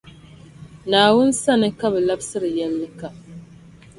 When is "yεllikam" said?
2.57-3.15